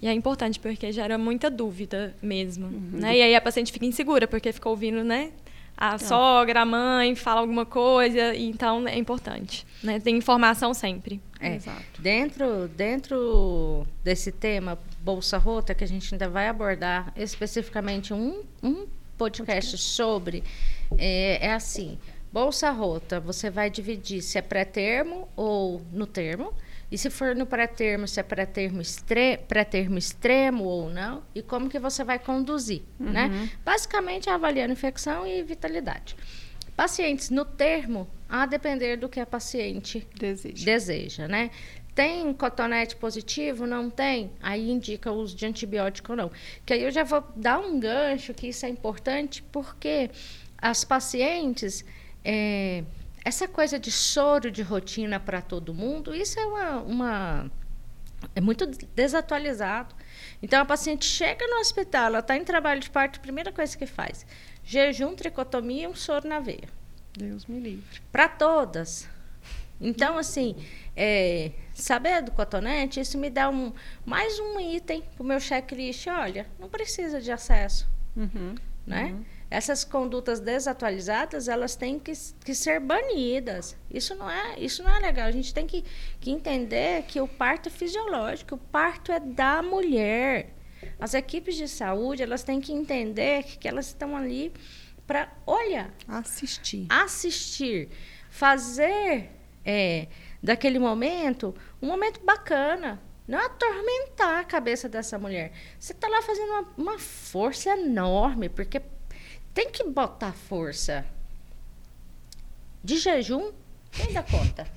[0.00, 3.16] E é importante porque gera muita dúvida mesmo, né?
[3.16, 5.32] E aí a paciente fica insegura porque fica ouvindo, né?
[5.76, 10.00] A sogra, a mãe fala alguma coisa, então é importante, né?
[10.00, 11.20] Tem informação sempre.
[11.38, 12.00] É, Exato.
[12.00, 18.86] Dentro, dentro desse tema, Bolsa Rota, que a gente ainda vai abordar especificamente um, um
[19.18, 20.42] podcast sobre,
[20.96, 21.98] é, é assim:
[22.32, 26.54] Bolsa Rota, você vai dividir se é pré-termo ou no termo.
[26.90, 31.68] E se for no pré-termo, se é pré-termo extre pré-termo extremo ou não, e como
[31.68, 33.50] que você vai conduzir, né?
[33.64, 36.16] Basicamente, avaliando infecção e vitalidade.
[36.76, 40.64] Pacientes no termo, a depender do que a paciente Desejo.
[40.64, 41.50] deseja, né?
[41.94, 43.66] Tem cotonete positivo?
[43.66, 44.30] Não tem?
[44.42, 46.30] Aí indica o uso de antibiótico ou não.
[46.64, 50.10] Que aí eu já vou dar um gancho, que isso é importante, porque
[50.58, 51.84] as pacientes,
[52.22, 52.84] é,
[53.28, 57.50] essa coisa de soro de rotina para todo mundo, isso é uma, uma-
[58.34, 59.94] é muito desatualizado.
[60.42, 63.76] Então a paciente chega no hospital, ela está em trabalho de parto, a primeira coisa
[63.76, 64.24] que faz,
[64.64, 66.68] jejum, tricotomia e um soro na veia
[67.18, 68.00] Deus me livre.
[68.12, 69.08] para todas.
[69.80, 70.56] Então, assim,
[70.96, 73.72] é, saber do cotonete, isso me dá um,
[74.06, 76.06] mais um item para o meu checklist.
[76.06, 77.86] Olha, não precisa de acesso,
[78.16, 78.54] Uhum.
[78.86, 79.14] né?
[79.48, 82.12] Essas condutas desatualizadas, elas têm que,
[82.44, 83.76] que ser banidas.
[83.90, 85.26] Isso não é, isso não é legal.
[85.26, 85.84] A gente tem que,
[86.20, 90.52] que entender que o parto é fisiológico, o parto é da mulher.
[90.98, 94.52] As equipes de saúde, elas têm que entender que, que elas estão ali
[95.06, 96.86] para olhar Assistir.
[96.88, 97.88] assistir,
[98.28, 99.30] fazer
[99.64, 100.08] é,
[100.42, 103.00] daquele momento um momento bacana.
[103.26, 105.52] Não atormentar a cabeça dessa mulher.
[105.80, 108.80] Você está lá fazendo uma, uma força enorme, porque
[109.56, 111.02] tem que botar força.
[112.84, 113.52] De jejum,
[113.90, 114.66] quem dá conta?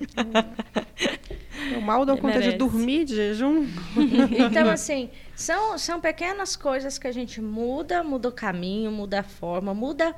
[1.76, 2.56] O mal dá conta de Merece.
[2.56, 3.66] dormir de jejum.
[4.48, 9.22] Então, assim, são, são pequenas coisas que a gente muda, muda o caminho, muda a
[9.22, 10.16] forma, muda.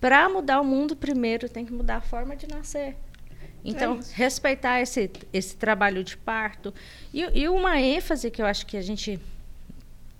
[0.00, 2.96] Para mudar o mundo, primeiro tem que mudar a forma de nascer.
[3.64, 4.12] Então, isso.
[4.14, 6.74] respeitar esse, esse trabalho de parto.
[7.14, 9.20] E, e uma ênfase que eu acho que a gente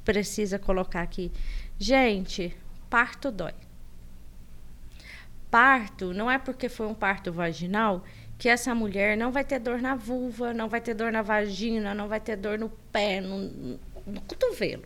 [0.04, 1.32] precisa colocar aqui.
[1.78, 2.56] Gente,
[2.88, 3.54] parto dói.
[5.50, 8.04] Parto não é porque foi um parto vaginal
[8.38, 11.92] que essa mulher não vai ter dor na vulva, não vai ter dor na vagina,
[11.94, 14.84] não vai ter dor no pé, no, no cotovelo.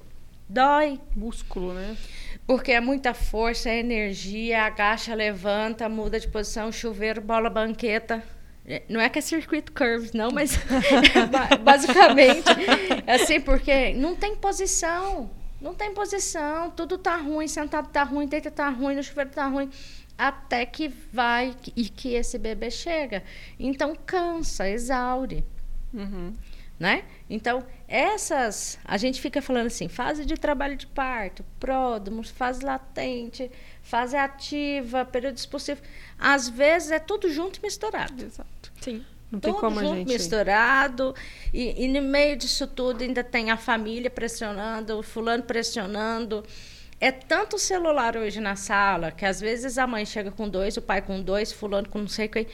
[0.49, 1.97] Dói, Músculo, né?
[2.47, 8.23] porque é muita força, é energia, agacha, levanta, muda de posição, chuveiro, bola, banqueta.
[8.67, 10.57] É, Não é que é circuito curves, não, mas
[11.31, 12.45] ba- basicamente
[13.07, 15.31] é assim, porque não tem posição.
[15.61, 19.47] Não tem posição, tudo tá ruim, sentado tá ruim, deita tá ruim, no chuveiro tá
[19.47, 19.71] ruim,
[20.17, 23.23] até que vai e que esse bebê chega.
[23.59, 25.45] Então cansa, exaure
[25.93, 26.35] Uhum.
[26.79, 27.05] né?
[27.31, 33.51] Então, essas, a gente fica falando assim, fase de trabalho de parto, pródromos, fase latente,
[33.81, 35.81] fase ativa, período expulsivo.
[36.19, 38.25] Às vezes é tudo junto e misturado.
[38.25, 38.73] Exato.
[38.81, 39.05] Sim.
[39.31, 40.09] Não tem tudo como a junto, gente.
[40.09, 41.15] misturado.
[41.53, 46.45] E, e no meio disso tudo ainda tem a família pressionando, o fulano pressionando.
[47.01, 50.83] É tanto celular hoje na sala que às vezes a mãe chega com dois, o
[50.83, 52.47] pai com dois, fulano com não sei quem.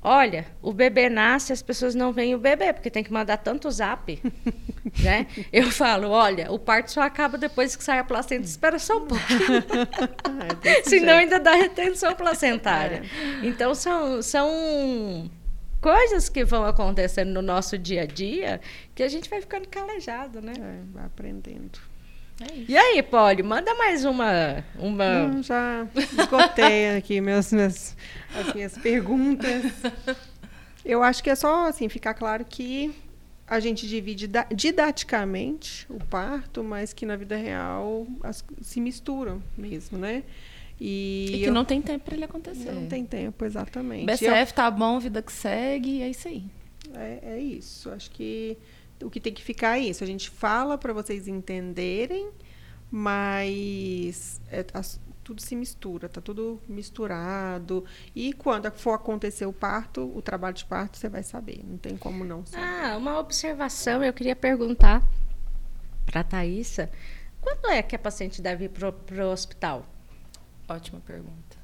[0.00, 3.68] Olha, o bebê nasce, as pessoas não veem o bebê, porque tem que mandar tanto
[3.68, 4.22] zap.
[5.02, 5.26] né?
[5.52, 9.06] Eu falo, olha, o parto só acaba depois que sai a placenta, espera só um
[9.06, 9.38] pouquinho.
[10.68, 11.18] É Senão jeito.
[11.18, 13.02] ainda dá retenção placentária.
[13.42, 15.30] Então são, são
[15.80, 18.60] coisas que vão acontecendo no nosso dia a dia
[18.94, 20.52] que a gente vai ficando calejado, né?
[20.56, 21.80] É, vai aprendendo.
[22.40, 22.70] É isso.
[22.70, 24.64] E aí, Polly, manda mais uma.
[24.78, 25.26] uma...
[25.28, 27.96] Não, já esgotei aqui meus, meus,
[28.34, 29.64] as minhas perguntas.
[30.84, 32.94] Eu acho que é só assim ficar claro que
[33.46, 39.42] a gente divide da- didaticamente o parto, mas que na vida real as- se misturam
[39.56, 40.22] mesmo, né?
[40.80, 42.70] E, E que eu- não tem tempo para ele acontecer.
[42.70, 44.06] não tem tempo, exatamente.
[44.06, 46.44] BCF tá bom, vida que segue, e é isso aí.
[46.94, 47.90] É, é isso.
[47.90, 48.56] Acho que
[49.02, 50.02] o que tem que ficar é isso.
[50.04, 52.30] A gente fala para vocês entenderem,
[52.90, 57.84] mas é, as- tudo se mistura, tá tudo misturado.
[58.14, 61.60] E quando for acontecer o parto, o trabalho de parto, você vai saber.
[61.64, 62.64] Não tem como não saber.
[62.64, 65.02] Ah, uma observação, eu queria perguntar
[66.06, 66.90] para a Thaisa.
[67.42, 69.86] Quando é que a paciente deve ir para o hospital?
[70.66, 71.56] Ótima pergunta.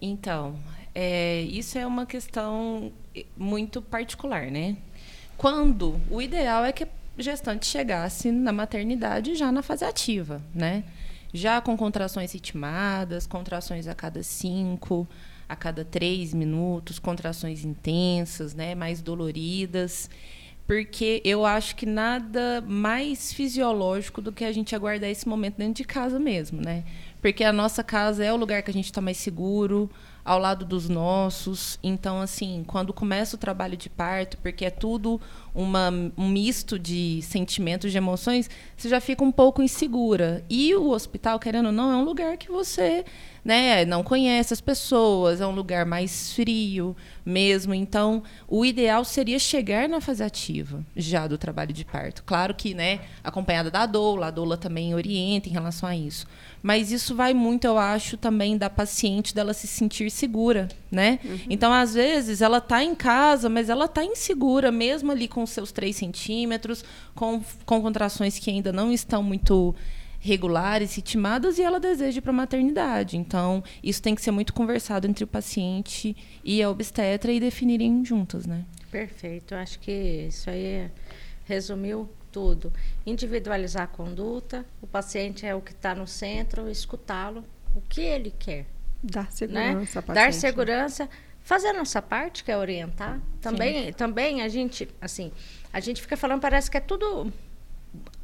[0.00, 0.58] Então,
[0.94, 2.92] é, isso é uma questão
[3.36, 4.76] muito particular, né?
[5.38, 10.82] Quando o ideal é que a gestante chegasse na maternidade já na fase ativa, né?
[11.32, 15.06] Já com contrações ritmadas, contrações a cada cinco,
[15.48, 18.74] a cada três minutos, contrações intensas, né?
[18.74, 20.10] Mais doloridas.
[20.66, 25.74] Porque eu acho que nada mais fisiológico do que a gente aguardar esse momento dentro
[25.74, 26.82] de casa mesmo, né?
[27.22, 29.88] Porque a nossa casa é o lugar que a gente está mais seguro,
[30.28, 31.78] ao lado dos nossos.
[31.82, 35.18] Então, assim, quando começa o trabalho de parto, porque é tudo
[35.58, 40.44] uma, um misto de sentimentos, de emoções, você já fica um pouco insegura.
[40.48, 43.04] E o hospital, querendo ou não, é um lugar que você
[43.44, 46.94] né, não conhece as pessoas, é um lugar mais frio
[47.24, 47.74] mesmo.
[47.74, 52.22] Então, o ideal seria chegar na fase ativa já do trabalho de parto.
[52.24, 56.26] Claro que, né, acompanhada da doula, a doula também orienta em relação a isso.
[56.62, 61.18] Mas isso vai muito, eu acho, também da paciente dela se sentir segura, né?
[61.48, 65.72] Então, às vezes, ela tá em casa, mas ela tá insegura, mesmo ali com seus
[65.72, 66.84] 3 centímetros,
[67.14, 69.74] com, com contrações que ainda não estão muito
[70.20, 73.16] regulares, ritmadas, e ela deseja ir para a maternidade.
[73.16, 78.04] Então, isso tem que ser muito conversado entre o paciente e a obstetra e definirem
[78.04, 78.64] juntas, né?
[78.90, 80.90] Perfeito, acho que isso aí
[81.44, 82.72] resumiu tudo.
[83.06, 88.32] Individualizar a conduta, o paciente é o que está no centro, escutá-lo, o que ele
[88.38, 88.66] quer,
[89.02, 89.30] Dar né?
[89.30, 90.36] segurança Dar paciente.
[90.36, 91.08] segurança,
[91.48, 93.18] fazer a nossa parte, que é orientar.
[93.40, 95.32] Também, também a gente, assim,
[95.72, 97.32] a gente fica falando, parece que é tudo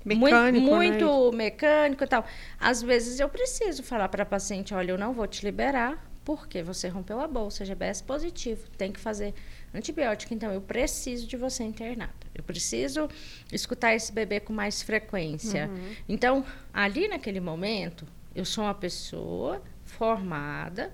[0.04, 0.88] Mecânico, muito, né?
[0.90, 2.26] muito mecânico e tal.
[2.60, 6.62] Às vezes eu preciso falar para a paciente, olha, eu não vou te liberar porque
[6.62, 9.32] você rompeu a bolsa, GBS positivo, tem que fazer
[9.72, 12.12] antibiótico, então eu preciso de você internada.
[12.34, 13.08] Eu preciso
[13.50, 15.70] escutar esse bebê com mais frequência.
[15.72, 15.94] Uhum.
[16.06, 20.92] Então, ali naquele momento, eu sou uma pessoa formada,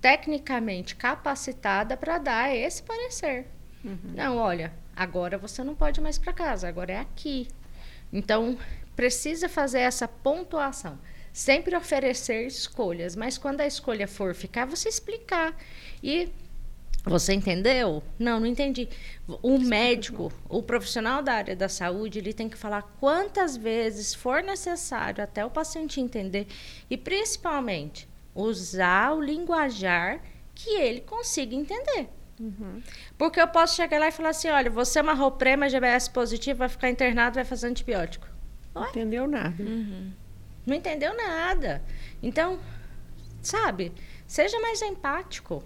[0.00, 3.46] tecnicamente capacitada para dar esse parecer.
[3.84, 3.98] Uhum.
[4.14, 7.48] Não, olha, agora você não pode mais para casa, agora é aqui.
[8.12, 8.58] Então,
[8.94, 10.98] precisa fazer essa pontuação.
[11.32, 15.54] Sempre oferecer escolhas, mas quando a escolha for ficar, você explicar.
[16.02, 16.30] E
[17.04, 18.02] você entendeu?
[18.18, 18.88] Não, não entendi.
[19.40, 24.42] O médico, o profissional da área da saúde, ele tem que falar quantas vezes for
[24.42, 26.48] necessário até o paciente entender
[26.90, 30.20] e principalmente usar o linguajar
[30.54, 32.08] que ele consiga entender.
[33.16, 36.68] Porque eu posso chegar lá e falar assim: olha, você amarrou prema, GBS positivo, vai
[36.68, 38.26] ficar internado, vai fazer antibiótico.
[38.74, 39.64] Não entendeu nada.
[40.66, 41.82] Não entendeu nada.
[42.22, 42.58] Então,
[43.40, 43.92] sabe,
[44.26, 45.64] seja mais empático.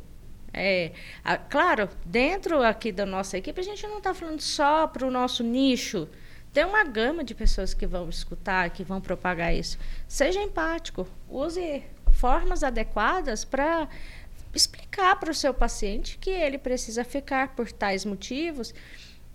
[0.53, 0.93] É,
[1.25, 5.11] a- claro, dentro aqui da nossa equipe, a gente não está falando só para o
[5.11, 6.09] nosso nicho.
[6.53, 9.79] Tem uma gama de pessoas que vão escutar, que vão propagar isso.
[10.09, 11.07] Seja empático.
[11.29, 11.83] Use
[12.21, 13.89] formas adequadas para
[14.55, 18.75] explicar para o seu paciente que ele precisa ficar por tais motivos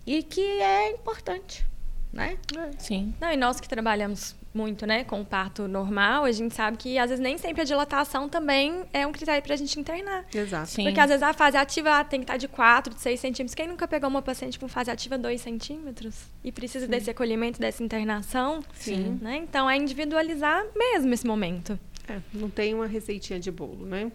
[0.06, 1.66] e que é importante.
[2.12, 2.38] né?
[2.78, 3.12] Sim.
[3.20, 6.96] Não, e nós que trabalhamos muito, né, com o parto normal, a gente sabe que
[6.98, 10.24] às vezes nem sempre a dilatação também é um critério pra gente internar.
[10.32, 10.70] Exato.
[10.70, 10.84] Sim.
[10.84, 13.54] Porque às vezes a fase ativa ah, tem que estar de 4, de 6 centímetros.
[13.54, 17.82] Quem nunca pegou uma paciente com fase ativa 2 centímetros e precisa desse acolhimento, dessa
[17.82, 18.64] internação?
[18.72, 19.18] Sim.
[19.20, 19.36] Né?
[19.36, 21.78] Então é individualizar mesmo esse momento.
[22.08, 24.10] É, não tem uma receitinha de bolo, né?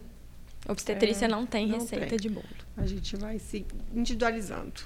[0.68, 2.20] Obstetrícia É, não tem não receita tem.
[2.20, 2.46] de bolo.
[2.78, 4.82] A gente vai se individualizando.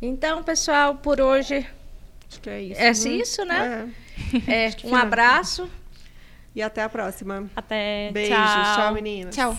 [0.00, 1.66] Então, pessoal, por hoje
[2.28, 2.80] Acho que é isso.
[2.80, 3.16] é né?
[3.16, 3.92] isso, né?
[4.48, 4.66] É.
[4.66, 5.70] É, um abraço.
[6.54, 7.48] E até a próxima.
[7.54, 8.32] Até Beijo.
[8.32, 8.76] tchau.
[8.76, 9.34] Tchau, meninas.
[9.34, 9.56] Tchau.